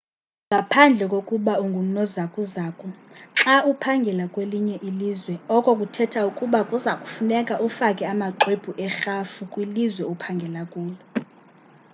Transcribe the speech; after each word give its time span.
ngaphandle 0.49 1.05
kokuba 1.13 1.53
ungunozakuzaku 1.65 2.87
xa 3.39 3.55
uphangela 3.71 4.25
kwelinye 4.33 4.75
ilizwe 4.89 5.35
oko 5.57 5.71
kuthetha 5.79 6.19
ukuba 6.29 6.59
kuza 6.69 6.91
kufuneka 7.01 7.55
ufake 7.67 8.03
amaxwebhu 8.13 8.71
erhafu 8.85 9.41
kwilizwe 9.51 10.03
ophangela 10.13 10.61
kulo 10.71 10.95